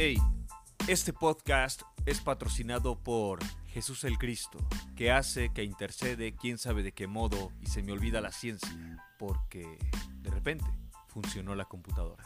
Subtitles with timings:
[0.00, 0.16] Hey,
[0.86, 4.60] este podcast es patrocinado por Jesús el Cristo,
[4.94, 8.70] que hace, que intercede, quién sabe de qué modo, y se me olvida la ciencia,
[9.18, 9.76] porque
[10.22, 10.66] de repente
[11.08, 12.22] funcionó la computadora.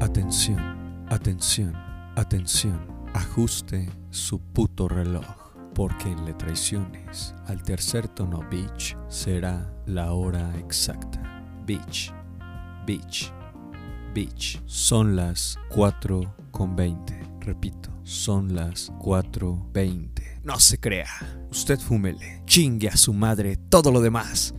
[0.00, 1.74] Atención, atención,
[2.14, 3.08] atención.
[3.12, 5.26] Ajuste su puto reloj,
[5.74, 11.22] porque en Le Traiciones, al tercer tono beach, será la hora exacta.
[11.66, 12.12] Beach,
[12.86, 13.32] beach,
[14.14, 14.60] beach.
[14.66, 17.20] Son las 4 con 20.
[17.40, 20.40] Repito, son las 4.20.
[20.42, 21.08] No se crea.
[21.50, 22.42] Usted fúmele.
[22.44, 24.54] Chingue a su madre todo lo demás.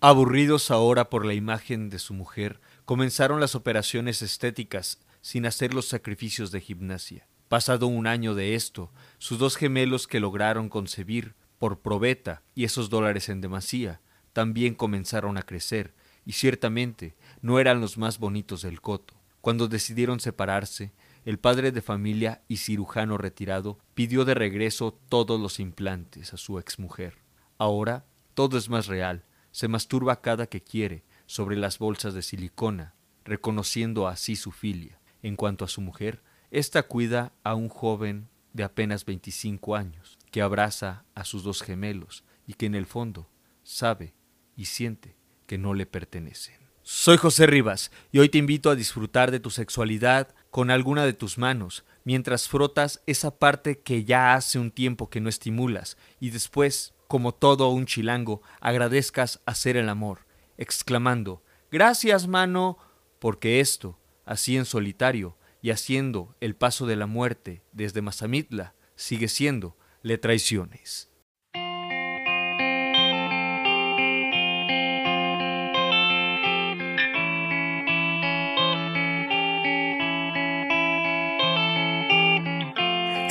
[0.00, 5.88] Aburridos ahora por la imagen de su mujer, comenzaron las operaciones estéticas sin hacer los
[5.88, 7.26] sacrificios de gimnasia.
[7.48, 12.90] Pasado un año de esto, sus dos gemelos que lograron concebir por probeta y esos
[12.90, 14.00] dólares en demasía,
[14.34, 15.94] también comenzaron a crecer,
[16.26, 19.14] y ciertamente no eran los más bonitos del coto.
[19.40, 20.92] Cuando decidieron separarse,
[21.24, 26.58] el padre de familia y cirujano retirado pidió de regreso todos los implantes a su
[26.58, 27.16] exmujer.
[27.56, 32.94] Ahora todo es más real, se masturba cada que quiere sobre las bolsas de silicona,
[33.24, 35.00] reconociendo así su filia.
[35.22, 40.42] En cuanto a su mujer, ésta cuida a un joven de apenas 25 años, que
[40.42, 43.28] abraza a sus dos gemelos y que en el fondo
[43.62, 44.14] sabe
[44.56, 46.56] y siente que no le pertenecen.
[46.82, 51.12] Soy José Rivas y hoy te invito a disfrutar de tu sexualidad con alguna de
[51.12, 56.30] tus manos, mientras frotas esa parte que ya hace un tiempo que no estimulas y
[56.30, 60.26] después, como todo un chilango, agradezcas hacer el amor,
[60.56, 62.78] exclamando, Gracias, mano,
[63.18, 69.28] porque esto, así en solitario y haciendo el paso de la muerte desde Mazamitla, sigue
[69.28, 71.10] siendo le traiciones.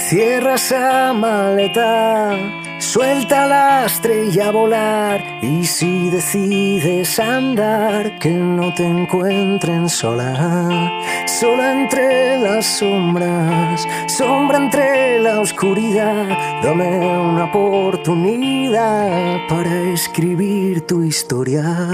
[0.07, 2.37] Cierra esa maleta,
[2.79, 10.91] suelta la estrella a volar y si decides andar, que no te encuentren sola,
[11.25, 16.27] sola entre las sombras, sombra entre la oscuridad,
[16.63, 21.87] dame una oportunidad para escribir tu historia.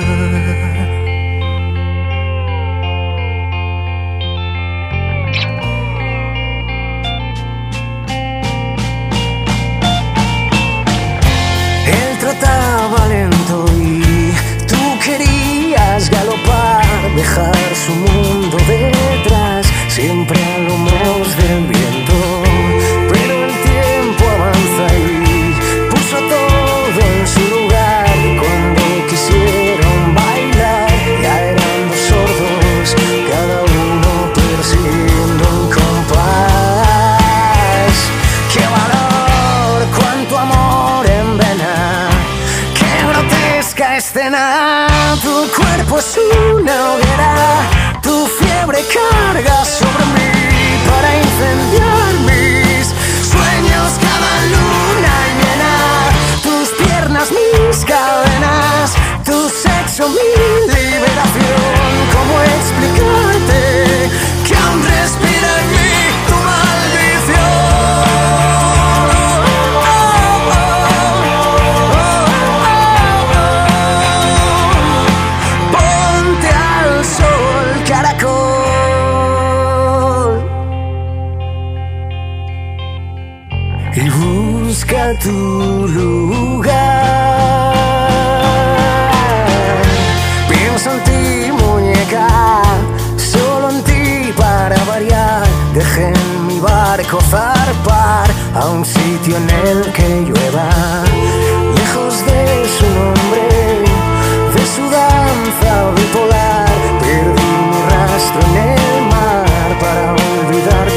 [17.34, 20.53] Dejar su mundo detrás, siempre
[83.96, 86.74] y busca tu lugar.
[90.50, 92.28] Pienso en ti, muñeca,
[93.18, 95.44] solo en ti para variar.
[95.74, 100.70] Dejé en mi barco zarpar a un sitio en el que llueva,
[101.76, 103.48] lejos de su nombre,
[104.56, 106.70] de su danza bipolar.
[107.00, 109.46] Perdí mi rastro en el mar
[109.80, 110.93] para olvidarte,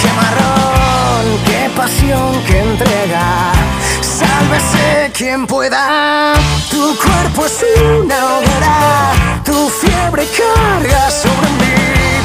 [0.00, 1.24] ¡Qué marrón!
[1.46, 2.42] ¡Qué pasión!
[2.46, 3.52] ¡Qué entrega!
[4.00, 6.34] Sálvese quien pueda.
[6.70, 7.64] Tu cuerpo es
[8.00, 9.12] una hoguera,
[9.44, 11.76] tu fiebre carga sobre mí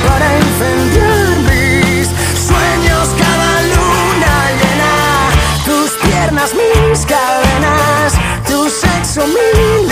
[0.08, 2.08] para incendiar mis
[2.48, 4.94] sueños cada luna llena.
[5.66, 8.14] Tus piernas, mis cadenas,
[8.48, 9.82] tu sexo, mi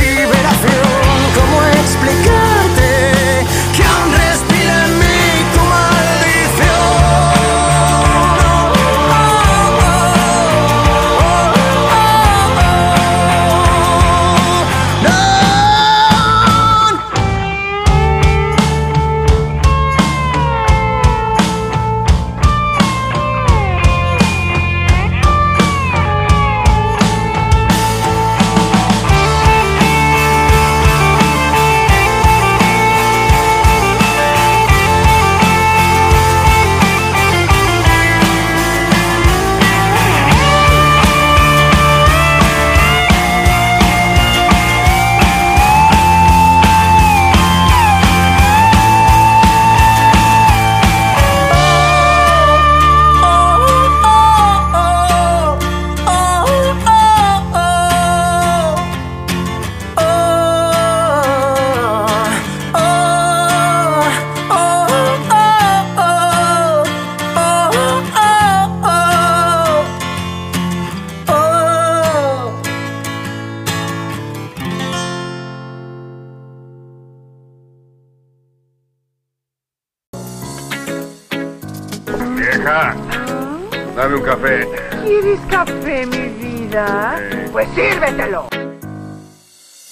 [85.65, 87.19] café, mi vida?
[87.51, 88.47] Pues sírvetelo.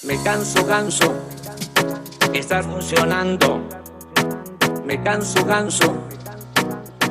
[0.02, 1.14] Me canso, canso,
[2.32, 3.62] estás funcionando.
[4.84, 5.94] Me canso, canso,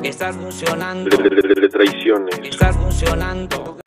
[0.02, 1.16] estás funcionando.
[1.16, 2.38] De traiciones.
[2.42, 3.78] Estás funcionando.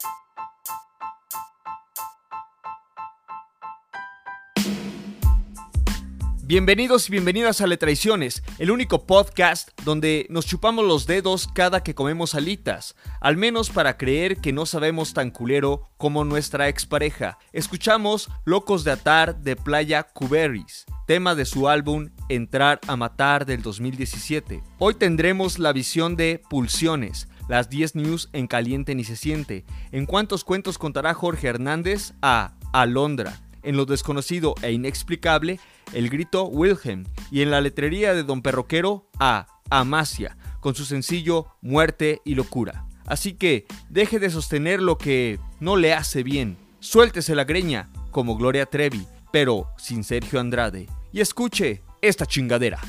[6.54, 11.82] Bienvenidos y bienvenidas a Le Traiciones, el único podcast donde nos chupamos los dedos cada
[11.82, 17.40] que comemos alitas, al menos para creer que no sabemos tan culero como nuestra expareja.
[17.54, 23.64] Escuchamos Locos de Atar de Playa Cuberis, tema de su álbum Entrar a Matar del
[23.64, 24.62] 2017.
[24.78, 29.66] Hoy tendremos la visión de Pulsiones, las 10 news en caliente ni se siente.
[29.92, 32.14] ¿En cuántos cuentos contará Jorge Hernández?
[32.22, 33.43] A Alondra.
[33.64, 35.60] En lo desconocido e inexplicable,
[35.94, 37.06] el grito Wilhelm.
[37.32, 42.86] Y en la letrería de Don Perroquero, a Amasia, con su sencillo Muerte y Locura.
[43.06, 46.58] Así que deje de sostener lo que no le hace bien.
[46.80, 50.88] Suéltese la greña, como Gloria Trevi, pero sin Sergio Andrade.
[51.12, 52.80] Y escuche esta chingadera.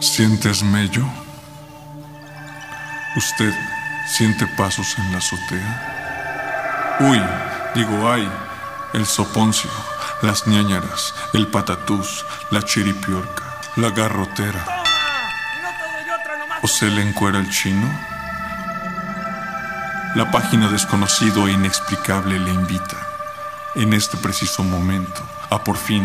[0.00, 1.04] ¿Sientes mello?
[3.16, 3.52] ¿Usted
[4.10, 6.96] siente pasos en la azotea?
[7.00, 7.22] Uy,
[7.74, 8.28] digo ay,
[8.92, 9.70] el soponcio,
[10.22, 13.44] las ñañaras, el patatús, la chiripiorca,
[13.76, 14.64] la garrotera.
[16.62, 17.88] ¿O se le encuera el chino?
[20.16, 22.96] La página desconocido e inexplicable le invita,
[23.76, 26.04] en este preciso momento, a por fin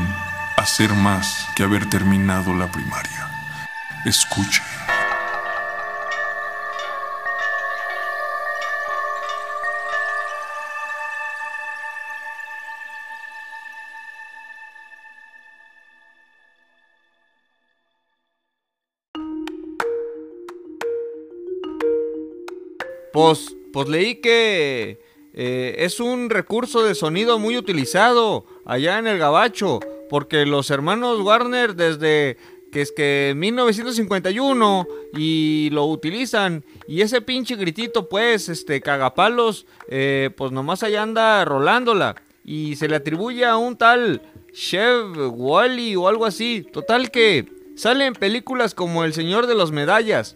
[0.58, 3.30] hacer más que haber terminado la primaria.
[4.06, 4.62] Escuche.
[23.16, 25.00] Pues, pues leí que
[25.34, 29.80] eh, es un recurso de sonido muy utilizado allá en el Gabacho,
[30.10, 32.36] porque los hermanos Warner desde
[32.74, 40.30] que es que 1951 y lo utilizan y ese pinche gritito pues este cagapalos eh,
[40.36, 46.10] pues nomás allá anda rolándola y se le atribuye a un tal Chev Wally o
[46.10, 46.68] algo así.
[46.70, 47.46] Total que
[47.78, 50.36] sale en películas como El Señor de los Medallas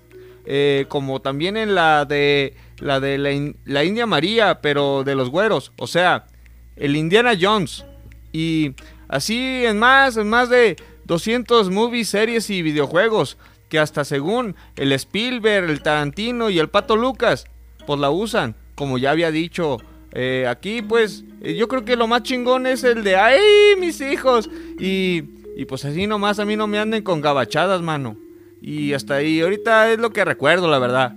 [0.51, 5.29] eh, como también en la de la de la, la India María pero de los
[5.29, 6.27] güeros o sea
[6.75, 7.86] el Indiana Jones
[8.31, 8.74] y
[9.07, 10.77] así en más en más de
[11.09, 16.95] 200 movies, series y videojuegos que hasta según el Spielberg, el Tarantino y el Pato
[16.95, 17.45] Lucas,
[17.88, 18.55] pues la usan.
[18.75, 19.77] Como ya había dicho,
[20.12, 23.39] eh, aquí pues eh, yo creo que lo más chingón es el de ¡ay,
[23.79, 24.50] mis hijos!
[24.79, 25.24] Y,
[25.57, 28.15] y pues así nomás a mí no me anden con gabachadas, mano.
[28.62, 31.15] Y hasta ahí, ahorita es lo que recuerdo, la verdad.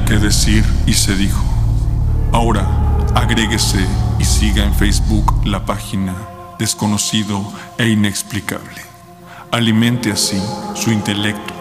[0.00, 1.42] Tenía que decir y se dijo.
[2.32, 2.66] Ahora,
[3.14, 3.84] agréguese
[4.18, 6.14] y siga en Facebook la página
[6.58, 7.42] Desconocido
[7.78, 8.82] e Inexplicable.
[9.50, 10.40] Alimente así
[10.74, 11.54] su intelecto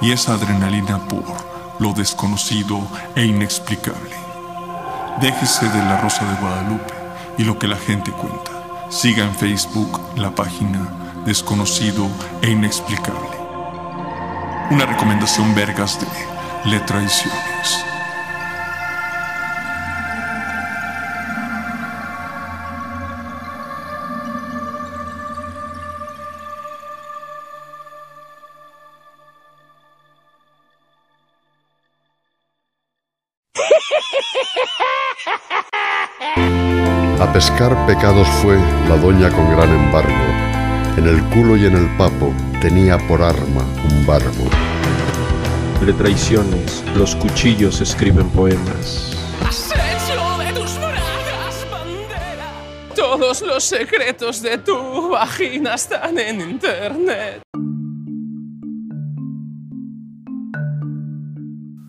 [0.00, 1.24] y esa adrenalina por
[1.78, 2.80] lo desconocido
[3.14, 4.10] e inexplicable.
[5.20, 6.94] Déjese de la Rosa de Guadalupe
[7.38, 8.50] y lo que la gente cuenta.
[8.90, 10.88] Siga en Facebook la página
[11.24, 12.08] Desconocido
[12.42, 13.36] e Inexplicable.
[14.70, 16.06] Una recomendación vergas de
[16.66, 17.84] Le Traiciones.
[37.20, 38.56] A pescar pecados fue
[38.88, 40.10] la doña con gran embargo.
[40.96, 44.75] En el culo y en el papo tenía por arma un barbo.
[45.80, 49.16] De traiciones, los cuchillos escriben poemas.
[49.40, 52.52] Has hecho de tus bragas bandera.
[52.96, 57.42] Todos los secretos de tu vagina están en internet.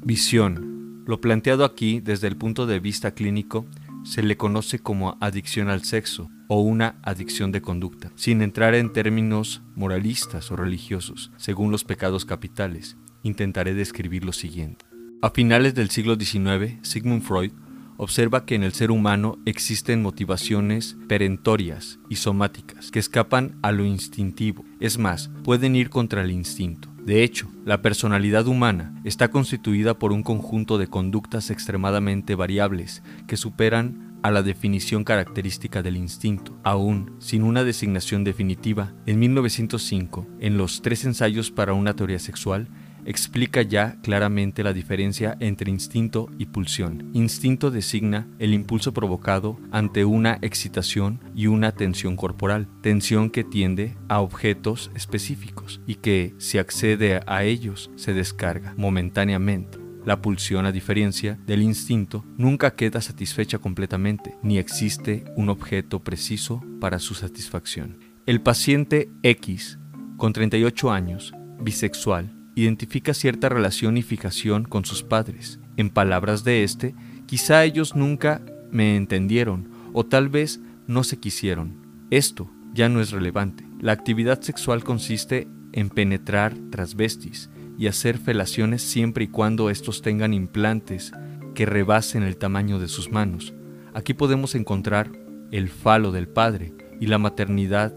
[0.04, 1.04] Visión.
[1.08, 3.66] Lo planteado aquí desde el punto de vista clínico
[4.04, 8.94] se le conoce como adicción al sexo o una adicción de conducta, sin entrar en
[8.94, 12.96] términos moralistas o religiosos, según los pecados capitales.
[13.24, 14.86] Intentaré describir lo siguiente.
[15.22, 17.52] A finales del siglo XIX, Sigmund Freud
[17.98, 23.84] observa que en el ser humano existen motivaciones perentorias y somáticas que escapan a lo
[23.84, 26.90] instintivo, es más, pueden ir contra el instinto.
[27.04, 33.38] De hecho, la personalidad humana está constituida por un conjunto de conductas extremadamente variables que
[33.38, 38.94] superan a la definición característica del instinto, aún sin una designación definitiva.
[39.06, 42.68] En 1905, en los tres ensayos para una teoría sexual,
[43.08, 47.10] explica ya claramente la diferencia entre instinto y pulsión.
[47.14, 53.96] Instinto designa el impulso provocado ante una excitación y una tensión corporal, tensión que tiende
[54.10, 59.80] a objetos específicos y que si accede a ellos se descarga momentáneamente.
[60.06, 66.62] La pulsión, a diferencia del instinto, nunca queda satisfecha completamente, ni existe un objeto preciso
[66.80, 68.00] para su satisfacción.
[68.26, 69.80] El paciente X,
[70.18, 75.60] con 38 años, bisexual, identifica cierta relación y fijación con sus padres.
[75.78, 76.96] En palabras de este,
[77.28, 81.76] quizá ellos nunca me entendieron o tal vez no se quisieron.
[82.10, 83.64] Esto ya no es relevante.
[83.80, 90.34] La actividad sexual consiste en penetrar transvestis y hacer felaciones siempre y cuando estos tengan
[90.34, 91.12] implantes
[91.54, 93.54] que rebasen el tamaño de sus manos.
[93.94, 95.12] Aquí podemos encontrar
[95.52, 97.94] el falo del padre y la maternidad.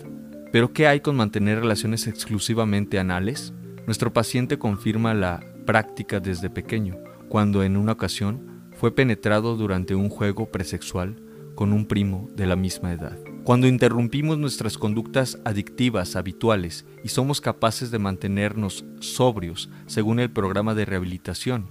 [0.52, 3.54] Pero ¿qué hay con mantener relaciones exclusivamente anales?
[3.86, 6.96] Nuestro paciente confirma la práctica desde pequeño,
[7.28, 11.22] cuando en una ocasión fue penetrado durante un juego presexual
[11.54, 13.18] con un primo de la misma edad.
[13.44, 20.74] Cuando interrumpimos nuestras conductas adictivas habituales y somos capaces de mantenernos sobrios según el programa
[20.74, 21.68] de rehabilitación,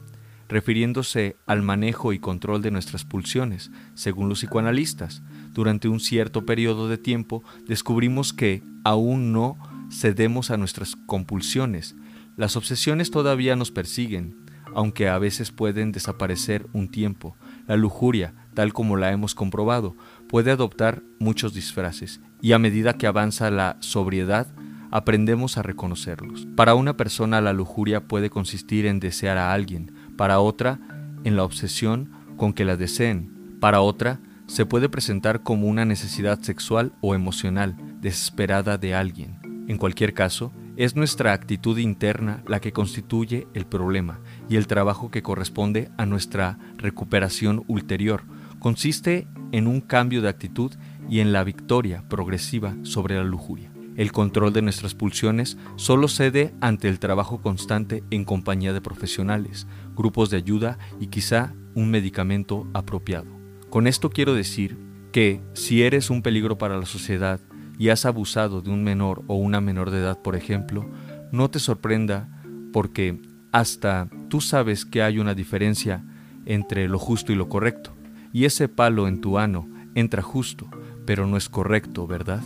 [0.49, 5.21] refiriéndose al manejo y control de nuestras pulsiones, según los psicoanalistas,
[5.53, 9.57] durante un cierto periodo de tiempo descubrimos que aún no
[9.91, 11.95] cedemos a nuestras compulsiones,
[12.39, 17.35] las obsesiones todavía nos persiguen, aunque a veces pueden desaparecer un tiempo.
[17.67, 19.97] La lujuria, tal como la hemos comprobado,
[20.29, 24.47] puede adoptar muchos disfraces y a medida que avanza la sobriedad,
[24.89, 26.47] aprendemos a reconocerlos.
[26.55, 30.79] Para una persona la lujuria puede consistir en desear a alguien, para otra
[31.25, 36.39] en la obsesión con que la deseen, para otra se puede presentar como una necesidad
[36.39, 39.65] sexual o emocional desesperada de alguien.
[39.67, 45.11] En cualquier caso, es nuestra actitud interna la que constituye el problema y el trabajo
[45.11, 48.23] que corresponde a nuestra recuperación ulterior
[48.59, 50.71] consiste en un cambio de actitud
[51.09, 53.73] y en la victoria progresiva sobre la lujuria.
[53.97, 59.67] El control de nuestras pulsiones solo cede ante el trabajo constante en compañía de profesionales,
[59.97, 63.27] grupos de ayuda y quizá un medicamento apropiado.
[63.69, 64.77] Con esto quiero decir
[65.11, 67.41] que si eres un peligro para la sociedad
[67.79, 70.87] y has abusado de un menor o una menor de edad, por ejemplo,
[71.31, 72.29] no te sorprenda
[72.73, 73.21] porque
[73.51, 76.03] hasta tú sabes que hay una diferencia
[76.45, 77.95] entre lo justo y lo correcto,
[78.33, 80.69] y ese palo en tu ano entra justo,
[81.05, 82.41] pero no es correcto, ¿verdad?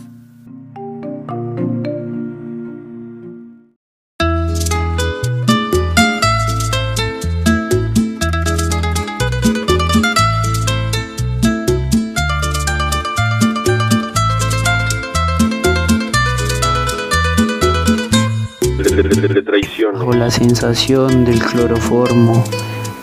[19.94, 22.42] Bajo la sensación del cloroformo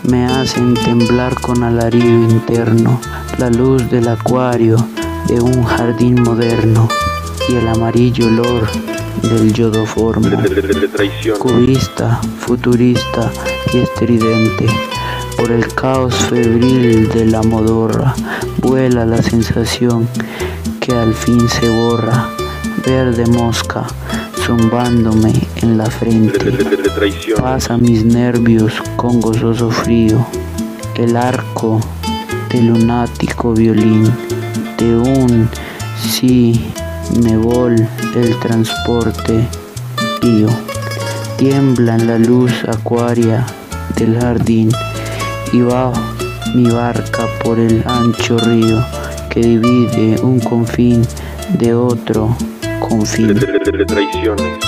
[0.02, 3.00] me hacen temblar con alarido interno
[3.38, 4.76] la luz del acuario
[5.26, 6.90] de un jardín moderno
[7.48, 8.68] y el amarillo olor
[9.22, 10.28] del yodoformo.
[11.38, 13.32] Cubista, futurista
[13.72, 14.66] y estridente.
[15.38, 18.14] Por el caos febril de la modorra
[18.58, 20.06] vuela la sensación
[20.78, 22.28] que al fin se borra.
[22.84, 23.86] Verde mosca
[24.46, 26.52] zumbándome en la frente.
[27.36, 30.26] Pasa mis nervios con gozoso frío.
[30.96, 31.80] El arco
[32.50, 34.10] de lunático violín
[34.78, 35.48] de un
[35.96, 36.60] sí
[37.22, 37.76] me vol
[38.14, 39.46] el transporte
[40.20, 40.48] pío.
[41.36, 43.46] Tiembla en la luz acuaria
[43.96, 44.70] del jardín
[45.52, 45.92] y va
[46.54, 48.84] mi barca por el ancho río
[49.30, 51.02] que divide un confín
[51.58, 52.36] de otro
[53.86, 54.58] traiciones.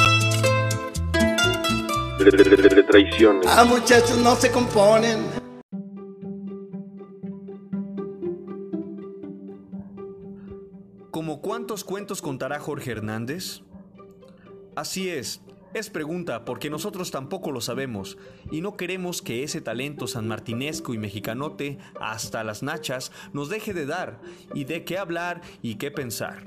[2.88, 3.46] traiciones.
[3.48, 5.24] Ah, muchachos, no se componen.
[11.10, 13.62] ¿Como cuántos cuentos contará Jorge Hernández?
[14.76, 15.40] Así es,
[15.72, 18.18] es pregunta porque nosotros tampoco lo sabemos
[18.50, 23.86] y no queremos que ese talento sanmartinesco y mexicanote hasta las nachas nos deje de
[23.86, 24.20] dar
[24.54, 26.44] y de qué hablar y qué pensar.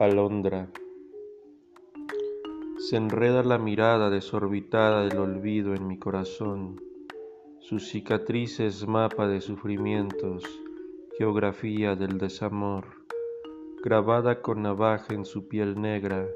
[0.00, 0.68] Alondra.
[2.78, 6.80] Se enreda la mirada desorbitada del olvido en mi corazón.
[7.60, 10.42] Sus cicatrices mapa de sufrimientos,
[11.16, 12.86] geografía del desamor,
[13.84, 16.26] grabada con navaja en su piel negra,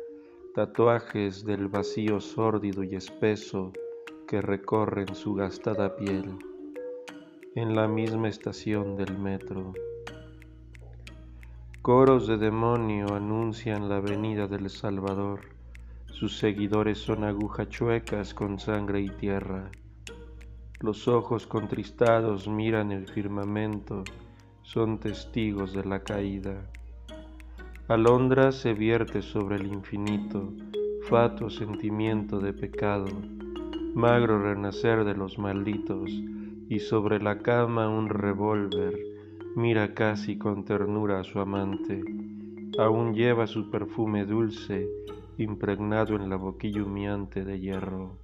[0.55, 3.73] tatuajes del vacío sórdido y espeso
[4.29, 6.37] que recorren su gastada piel
[7.57, 9.73] en la misma estación del metro.
[11.89, 15.41] Coros de demonio anuncian la venida del Salvador.
[16.13, 19.71] Sus seguidores son agujas chuecas con sangre y tierra.
[20.81, 24.05] Los ojos contristados miran el firmamento,
[24.61, 26.71] son testigos de la caída.
[27.89, 30.53] Alondra se vierte sobre el infinito,
[31.09, 33.07] fatuo sentimiento de pecado,
[33.95, 36.11] magro renacer de los malditos,
[36.69, 39.18] y sobre la cama un revólver
[39.57, 42.03] mira casi con ternura a su amante.
[42.79, 44.89] Aún lleva su perfume dulce
[45.39, 48.19] impregnado en la boquilla humeante de hierro.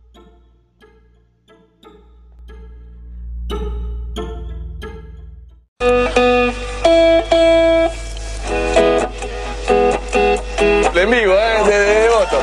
[11.05, 11.63] En vivo, ¿eh?
[11.67, 12.39] De, de voto.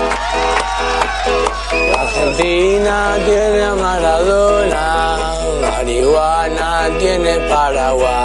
[1.97, 5.17] Argentina tiene a Maradona,
[5.62, 8.20] marihuana tiene Paraguay,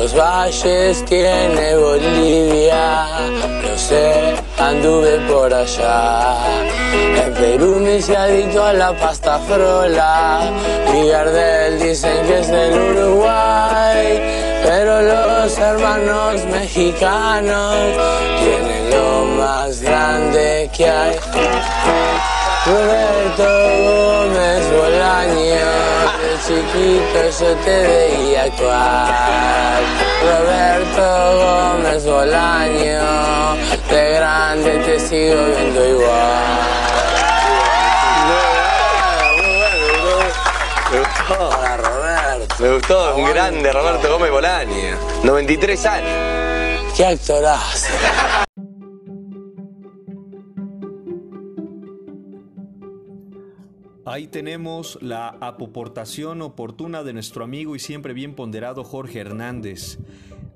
[0.00, 3.06] lindos valles tiene Bolivia,
[3.62, 6.36] lo sé, anduve por allá.
[7.24, 10.50] En Perú me hice adicto a la pasta frola,
[10.94, 14.22] y Gardel dicen que es del Uruguay.
[14.62, 17.76] Pero los hermanos mexicanos
[18.38, 21.16] tienen lo más grande que hay.
[22.66, 23.44] Roberto
[23.84, 25.66] Gómez Bolaño,
[26.20, 29.82] de chiquito yo te veía actuar.
[30.22, 31.04] Roberto
[31.38, 33.54] Gómez Bolaño,
[33.88, 36.70] de grande te sigo viendo igual.
[40.90, 41.48] Me gustó.
[41.48, 42.54] Hola Roberto.
[42.58, 44.96] Me gustó, un grande Roberto Gómez Bolaño.
[45.22, 46.92] 93 años.
[46.94, 47.88] Qué actorazo.
[54.06, 59.98] Ahí tenemos la apoportación oportuna de nuestro amigo y siempre bien ponderado Jorge Hernández.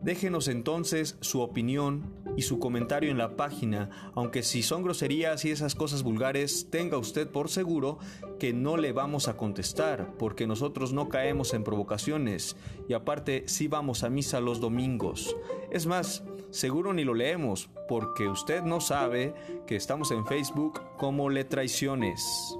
[0.01, 2.05] Déjenos entonces su opinión
[2.37, 6.97] y su comentario en la página, aunque si son groserías y esas cosas vulgares, tenga
[6.97, 7.99] usted por seguro
[8.39, 12.57] que no le vamos a contestar, porque nosotros no caemos en provocaciones
[12.89, 15.37] y aparte sí vamos a misa los domingos.
[15.71, 19.35] Es más, seguro ni lo leemos, porque usted no sabe
[19.67, 22.57] que estamos en Facebook como Le Traiciones.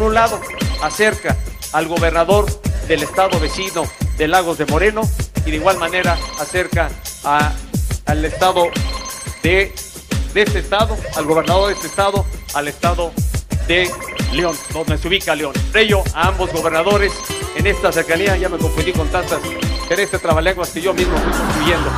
[0.00, 0.40] Por un lado,
[0.80, 1.36] acerca
[1.74, 2.46] al gobernador
[2.88, 3.84] del estado vecino
[4.16, 5.02] de Lagos de Moreno
[5.44, 6.88] y de igual manera acerca
[7.22, 8.68] al estado
[9.42, 9.74] de,
[10.32, 13.12] de este estado, al gobernador de este estado, al estado
[13.68, 13.90] de
[14.32, 15.52] León, donde se ubica León.
[15.70, 17.12] Por a ambos gobernadores
[17.56, 19.42] en esta cercanía, ya me confundí con tantas
[19.90, 21.90] en este trabalenguas que yo mismo fui construyendo.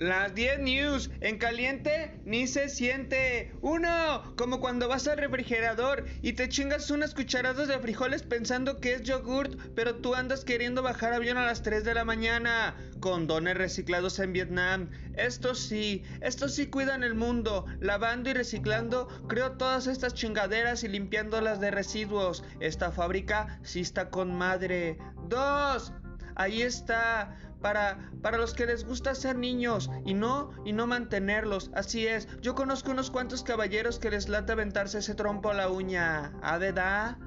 [0.00, 3.52] Las 10 news en caliente ni se siente.
[3.60, 8.94] Uno, como cuando vas al refrigerador y te chingas unas cucharadas de frijoles pensando que
[8.94, 12.74] es yogurt, pero tú andas queriendo bajar avión a las 3 de la mañana.
[13.00, 14.88] Condones reciclados en Vietnam.
[15.18, 17.66] Estos sí, estos sí cuidan el mundo.
[17.80, 22.42] Lavando y reciclando, creo todas estas chingaderas y limpiándolas de residuos.
[22.60, 24.96] Esta fábrica sí está con madre.
[25.28, 25.92] Dos,
[26.36, 27.36] ahí está.
[27.60, 31.70] Para, para los que les gusta ser niños y no y no mantenerlos.
[31.74, 32.28] Así es.
[32.40, 36.32] Yo conozco unos cuantos caballeros que les late aventarse ese trompo a la uña.
[36.42, 37.18] ¿A de da?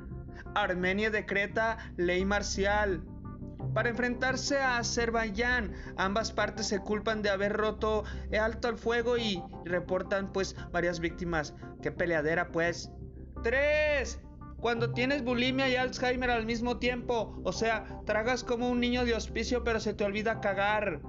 [0.55, 3.03] Armenia decreta ley marcial.
[3.73, 8.03] Para enfrentarse a Azerbaiyán, ambas partes se culpan de haber roto
[8.39, 11.55] alto el fuego y reportan pues varias víctimas.
[11.81, 12.91] Qué peleadera pues.
[13.43, 14.19] 3.
[14.63, 19.13] Cuando tienes bulimia y Alzheimer al mismo tiempo, o sea, tragas como un niño de
[19.13, 21.01] hospicio pero se te olvida cagar.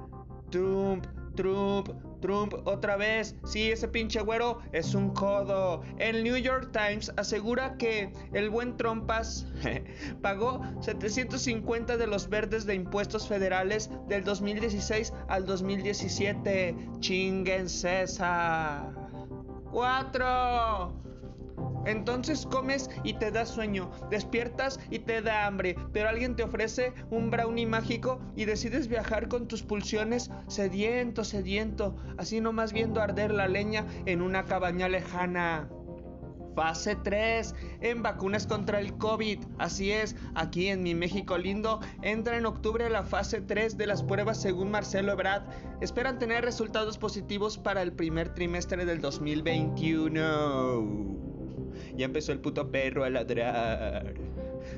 [0.50, 1.88] Trump, Trump,
[2.20, 3.36] Trump, otra vez.
[3.44, 5.82] Sí, ese pinche güero es un codo.
[5.98, 9.46] El New York Times asegura que el buen Trumpas
[10.20, 16.76] pagó 750 de los verdes de impuestos federales del 2016 al 2017.
[16.98, 18.92] Chinguense esa.
[19.70, 21.03] 4.
[21.86, 26.92] Entonces comes y te da sueño, despiertas y te da hambre, pero alguien te ofrece
[27.10, 33.32] un brownie mágico y decides viajar con tus pulsiones sediento, sediento, así nomás viendo arder
[33.32, 35.68] la leña en una cabaña lejana.
[36.54, 39.40] Fase 3 en vacunas contra el COVID.
[39.58, 44.04] Así es, aquí en mi México lindo entra en octubre la fase 3 de las
[44.04, 45.42] pruebas según Marcelo Ebrard.
[45.80, 51.33] Esperan tener resultados positivos para el primer trimestre del 2021.
[51.96, 54.14] Ya empezó el puto perro a ladrar.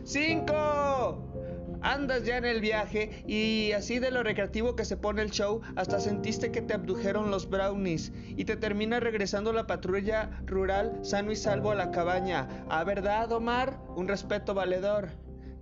[0.04, 1.46] 5.
[1.82, 5.60] Andas ya en el viaje y así de lo recreativo que se pone el show,
[5.76, 11.32] hasta sentiste que te abdujeron los brownies y te termina regresando la patrulla rural sano
[11.32, 12.48] y salvo a la cabaña.
[12.68, 13.78] ¿A verdad, Omar?
[13.94, 15.10] Un respeto valedor.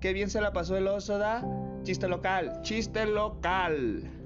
[0.00, 1.44] Qué bien se la pasó el oso, ¿da?
[1.82, 4.23] Chiste local, chiste local.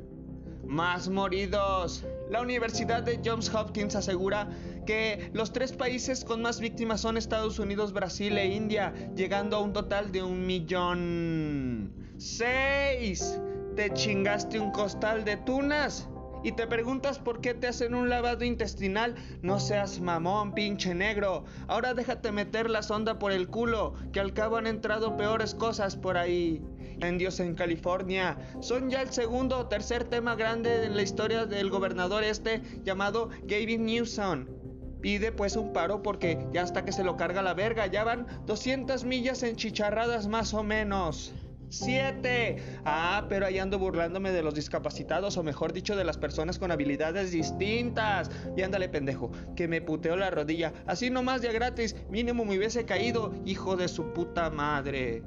[0.69, 2.05] Más moridos.
[2.29, 4.51] La Universidad de Johns Hopkins asegura
[4.85, 9.61] que los tres países con más víctimas son Estados Unidos, Brasil e India, llegando a
[9.61, 11.95] un total de un millón.
[12.19, 13.41] ¡Seis!
[13.77, 16.07] ¿Te chingaste un costal de tunas?
[16.43, 21.45] y te preguntas por qué te hacen un lavado intestinal, no seas mamón, pinche negro.
[21.67, 25.97] Ahora déjate meter la sonda por el culo, que al cabo han entrado peores cosas
[25.97, 26.63] por ahí.
[27.01, 32.25] En California son ya el segundo o tercer tema grande en la historia del gobernador
[32.25, 34.47] este llamado Gavin Newsom.
[35.01, 38.27] Pide pues un paro porque ya hasta que se lo carga la verga, ya van
[38.47, 41.33] 200 millas enchicharradas más o menos.
[41.71, 42.57] 7.
[42.85, 46.73] Ah, pero ahí ando burlándome de los discapacitados, o mejor dicho, de las personas con
[46.73, 48.31] habilidades distintas.
[48.57, 50.73] Y ándale, pendejo, que me puteó la rodilla.
[50.87, 55.23] Así nomás ya gratis, mínimo me hubiese caído, hijo de su puta madre.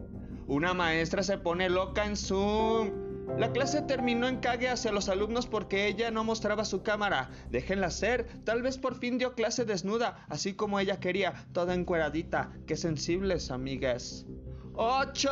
[0.52, 2.92] Una maestra se pone loca en Zoom.
[3.38, 7.30] La clase terminó en cague hacia los alumnos porque ella no mostraba su cámara.
[7.50, 12.52] Déjenla ser, tal vez por fin dio clase desnuda, así como ella quería, toda encueradita.
[12.68, 14.26] Qué sensibles, amigas.
[14.74, 15.30] ¡Ocho!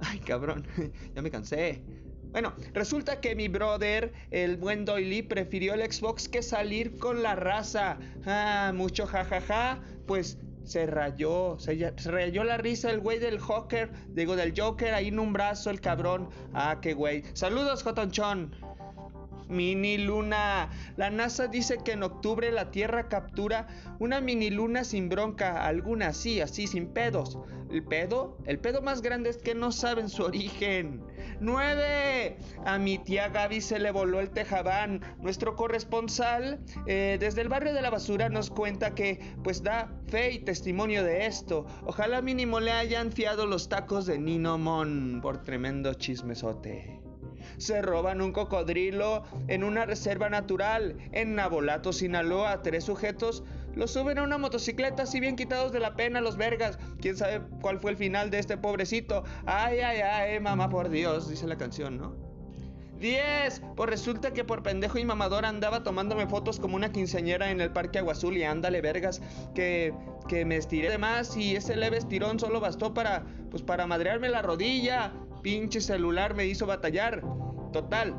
[0.00, 0.66] Ay, cabrón,
[1.14, 1.84] ya me cansé.
[2.32, 7.36] Bueno, resulta que mi brother, el buen Doily, prefirió el Xbox que salir con la
[7.36, 7.96] raza.
[8.26, 9.80] Ah, mucho jajaja.
[10.08, 15.08] Pues se rayó, se, rayó la risa el güey del Joker, digo del Joker, ahí
[15.08, 16.28] en un brazo el cabrón.
[16.52, 17.22] Ah, qué güey.
[17.34, 18.54] Saludos, Jotonchón.
[19.48, 20.70] Mini luna.
[20.96, 23.66] La NASA dice que en octubre la Tierra captura
[23.98, 27.38] una mini luna sin bronca, alguna así, así, sin pedos.
[27.70, 28.38] ¿El pedo?
[28.46, 31.02] El pedo más grande es que no saben su origen.
[31.44, 32.36] 9.
[32.64, 35.00] A mi tía Gaby se le voló el tejabán.
[35.20, 40.32] Nuestro corresponsal eh, desde el barrio de la basura nos cuenta que pues da fe
[40.32, 41.66] y testimonio de esto.
[41.84, 47.00] Ojalá mínimo le hayan fiado los tacos de Nino Mon por tremendo chismesote
[47.58, 50.96] se roban un cocodrilo en una reserva natural.
[51.12, 53.44] En Nabolato, Sinaloa, tres sujetos
[53.76, 56.78] lo suben a una motocicleta así bien quitados de la pena los vergas.
[57.00, 59.24] ¿Quién sabe cuál fue el final de este pobrecito?
[59.46, 62.34] Ay, ay, ay, mamá, por Dios, dice la canción, ¿no?
[63.00, 63.62] 10.
[63.76, 67.70] Pues resulta que por pendejo y mamador andaba tomándome fotos como una quinceañera en el
[67.70, 69.20] Parque Agua Azul y ándale vergas
[69.54, 69.92] que,
[70.28, 74.28] que me estiré de más y ese leve estirón solo bastó para pues para madrearme
[74.28, 75.12] la rodilla.
[75.42, 77.22] Pinche celular me hizo batallar.
[77.72, 78.14] Total.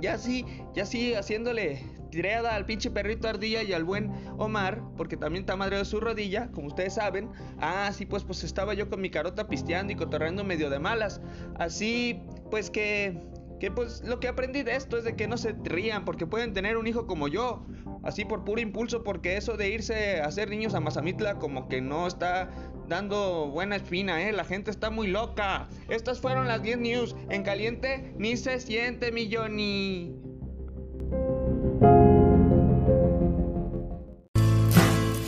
[0.00, 0.44] Ya sí,
[0.74, 1.82] ya sí haciéndole
[2.22, 6.50] al pinche perrito ardilla y al buen Omar, porque también está madre de su rodilla,
[6.52, 7.30] como ustedes saben.
[7.58, 11.20] Ah, sí, pues pues estaba yo con mi carota pisteando y cotorreando medio de malas.
[11.58, 13.20] Así, pues que
[13.60, 16.52] que pues lo que aprendí de esto es de que no se rían porque pueden
[16.52, 17.64] tener un hijo como yo,
[18.02, 21.80] así por puro impulso, porque eso de irse a hacer niños a Mazamitla como que
[21.80, 22.50] no está
[22.88, 24.32] dando buena espina, ¿eh?
[24.32, 25.68] La gente está muy loca.
[25.88, 27.16] Estas fueron las 10 news.
[27.30, 30.33] En caliente ni se siente, mi Johnny.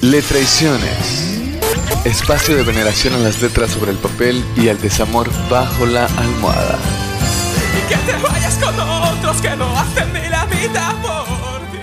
[0.02, 1.58] Le traiciones.
[2.04, 6.78] Espacio de veneración a las letras sobre el papel y al desamor bajo la almohada.
[7.76, 11.78] Y que te vayas con otros que no hacen ni la mitad por ti.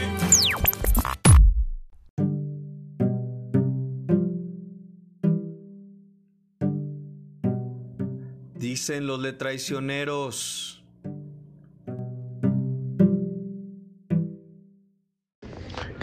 [8.53, 10.82] Dicen los letraicioneros.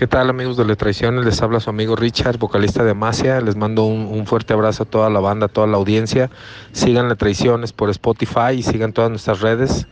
[0.00, 1.26] ¿Qué tal amigos de Le Traiciones?
[1.26, 3.38] Les habla su amigo Richard, vocalista de Amasia.
[3.42, 6.30] Les mando un, un, fuerte abrazo a toda la banda, a toda la audiencia.
[6.72, 9.86] Sigan Le Traiciones por Spotify y sigan todas nuestras redes.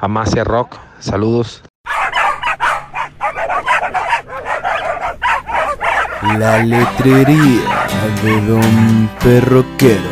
[0.00, 0.78] Amasia Rock.
[0.98, 1.62] Saludos.
[6.40, 7.86] La letrería
[8.24, 10.10] de Don Perroquero.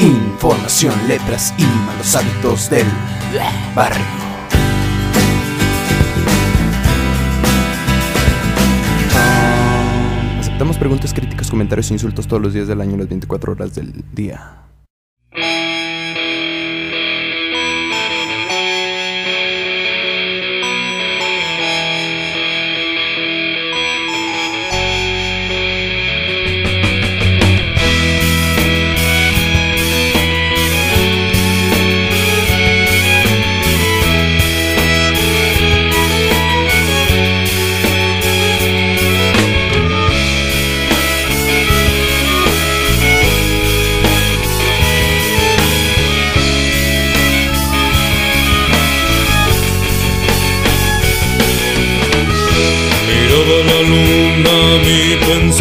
[0.00, 2.88] Información, letras y malos hábitos del
[3.76, 4.21] barrio.
[10.62, 14.04] Aceptamos preguntas, críticas, comentarios e insultos todos los días del año, las 24 horas del
[14.12, 14.61] día.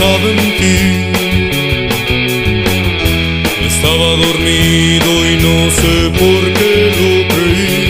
[0.01, 0.77] Pensaba en ti.
[3.67, 7.81] Estaba dormido y no sé por qué lo creí.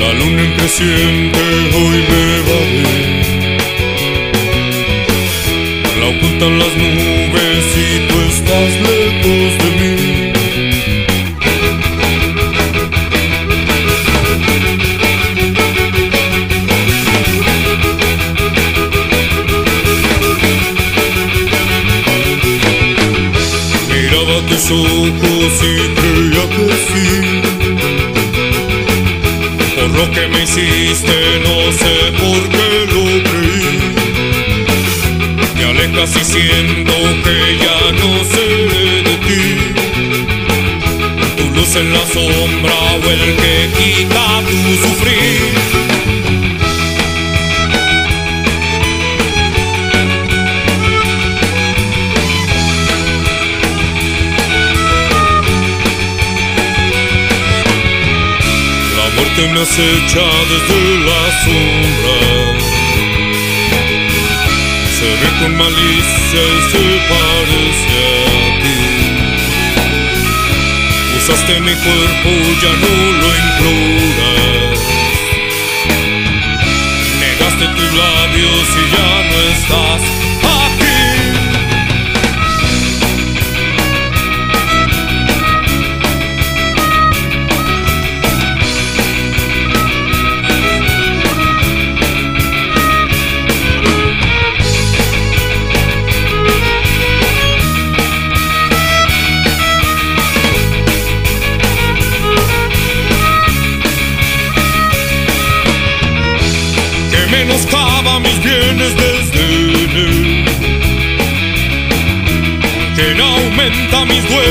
[0.00, 1.42] La luna en creciente
[1.78, 3.06] hoy me va a ver.
[6.00, 8.95] La ocultan las nubes y tú estás lejos
[24.70, 27.08] ojos y creía que sí.
[29.74, 33.76] Por lo que me hiciste, no sé por qué lo creí.
[35.56, 36.92] Me alejas diciendo
[37.24, 38.46] que ya no sé
[39.06, 39.44] de ti.
[41.36, 45.85] Tu luz en la sombra o el que quita tu sufrir.
[59.16, 62.18] Muerte me acecha desde la sombra.
[64.96, 68.80] Se ve con malicia y se parece a ti.
[71.18, 72.30] Usaste mi cuerpo,
[72.62, 74.80] ya no lo imploras.
[77.20, 80.02] Negaste tus labios y ya no estás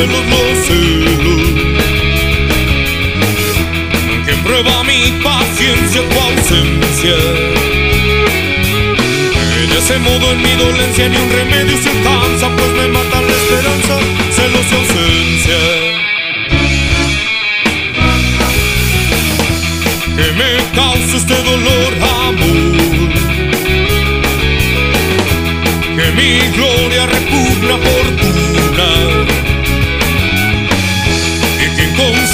[0.07, 0.25] los
[4.25, 7.15] que prueba mi paciencia tu ausencia.
[9.69, 12.74] De ese modo en mi dolencia ni un remedio se alcanza, pues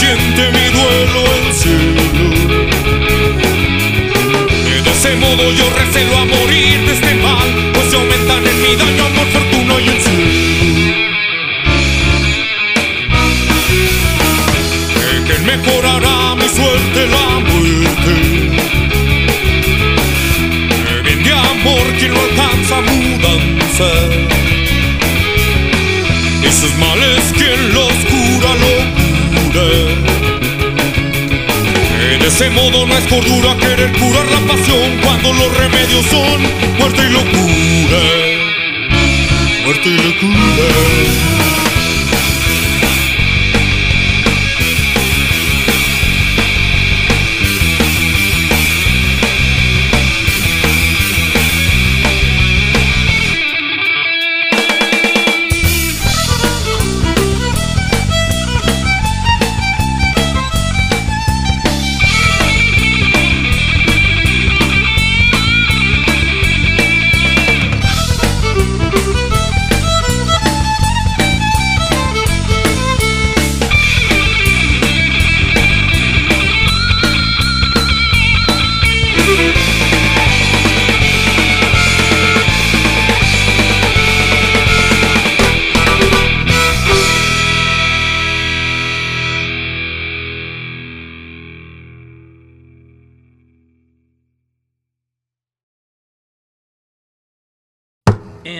[0.01, 2.01] inconsciente mi duelo el cielo.
[4.83, 8.75] De ese modo yo recelo a morir de este mal, pues se aumentan en mi
[8.75, 11.01] daño amor, fortuna y el cielo.
[15.27, 18.13] Que mejorará mi suerte la muerte.
[21.03, 23.89] Bien de amor quien no alcanza mudanza.
[26.43, 26.90] Y sus males
[32.21, 36.41] de ese modo no es cordura querer curar la pasión cuando los remedios son
[36.77, 38.01] muerte y locura.
[39.65, 41.70] Muerte y locura.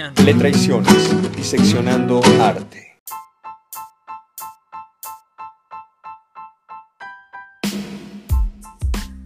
[0.01, 2.97] Le traiciones, diseccionando arte.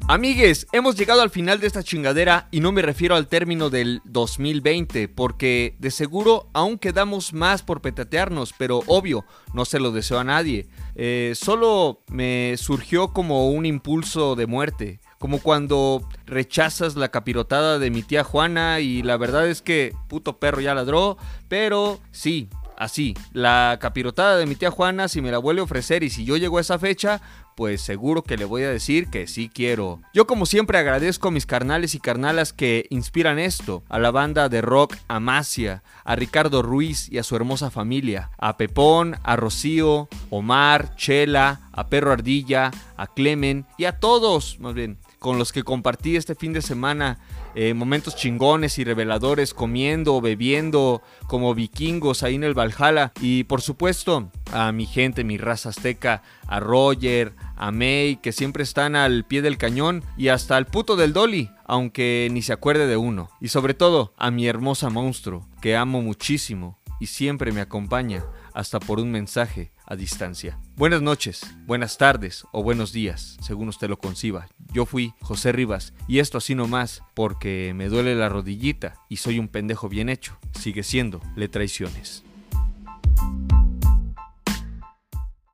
[0.09, 4.01] Amigues, hemos llegado al final de esta chingadera y no me refiero al término del
[4.03, 10.19] 2020, porque de seguro aún quedamos más por petatearnos, pero obvio, no se lo deseo
[10.19, 10.67] a nadie.
[10.95, 17.89] Eh, solo me surgió como un impulso de muerte, como cuando rechazas la capirotada de
[17.89, 23.15] mi tía Juana y la verdad es que puto perro ya ladró, pero sí, así,
[23.33, 26.38] la capirotada de mi tía Juana, si me la vuelve a ofrecer y si yo
[26.38, 27.21] llego a esa fecha,
[27.55, 30.01] pues seguro que le voy a decir que sí quiero.
[30.13, 34.49] Yo como siempre agradezco a mis carnales y carnalas que inspiran esto, a la banda
[34.49, 40.09] de rock Amasia, a Ricardo Ruiz y a su hermosa familia, a Pepón, a Rocío,
[40.29, 45.63] Omar, Chela, a Perro Ardilla, a Clemen y a todos, más bien, con los que
[45.63, 47.19] compartí este fin de semana
[47.56, 53.13] eh, momentos chingones y reveladores comiendo, bebiendo como vikingos ahí en el Valhalla.
[53.21, 58.63] Y por supuesto a mi gente, mi raza azteca, a Roger, a May, que siempre
[58.63, 62.88] están al pie del cañón, y hasta al puto del Dolly, aunque ni se acuerde
[62.88, 63.30] de uno.
[63.39, 68.23] Y sobre todo a mi hermosa monstruo, que amo muchísimo y siempre me acompaña,
[68.54, 70.60] hasta por un mensaje a distancia.
[70.76, 74.48] Buenas noches, buenas tardes o buenos días, según usted lo conciba.
[74.74, 79.39] Yo fui José Rivas y esto así nomás porque me duele la rodillita y soy
[79.39, 80.38] un pendejo bien hecho.
[80.60, 82.24] Sigue siendo Le Traiciones.